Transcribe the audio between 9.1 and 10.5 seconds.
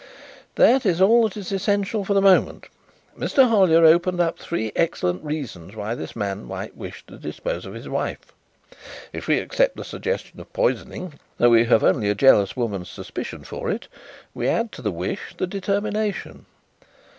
If we accept the suggestion